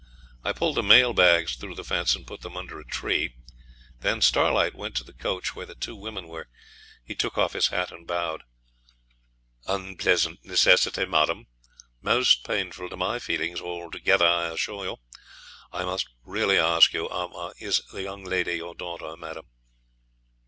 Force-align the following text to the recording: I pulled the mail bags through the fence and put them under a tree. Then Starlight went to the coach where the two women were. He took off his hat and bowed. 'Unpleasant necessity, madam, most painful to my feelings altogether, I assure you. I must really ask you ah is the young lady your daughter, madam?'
I 0.43 0.51
pulled 0.51 0.77
the 0.77 0.81
mail 0.81 1.13
bags 1.13 1.55
through 1.55 1.75
the 1.75 1.83
fence 1.83 2.15
and 2.15 2.25
put 2.25 2.41
them 2.41 2.57
under 2.57 2.79
a 2.79 2.83
tree. 2.83 3.35
Then 3.99 4.19
Starlight 4.19 4.73
went 4.73 4.95
to 4.95 5.03
the 5.03 5.13
coach 5.13 5.55
where 5.55 5.67
the 5.67 5.75
two 5.75 5.95
women 5.95 6.27
were. 6.27 6.49
He 7.03 7.13
took 7.13 7.37
off 7.37 7.53
his 7.53 7.67
hat 7.67 7.91
and 7.91 8.07
bowed. 8.07 8.41
'Unpleasant 9.67 10.43
necessity, 10.43 11.05
madam, 11.05 11.45
most 12.01 12.43
painful 12.43 12.89
to 12.89 12.97
my 12.97 13.19
feelings 13.19 13.61
altogether, 13.61 14.25
I 14.25 14.47
assure 14.47 14.85
you. 14.85 14.97
I 15.71 15.83
must 15.83 16.07
really 16.23 16.57
ask 16.57 16.93
you 16.93 17.07
ah 17.11 17.51
is 17.59 17.83
the 17.93 18.01
young 18.01 18.23
lady 18.23 18.55
your 18.55 18.73
daughter, 18.73 19.15
madam?' 19.15 19.45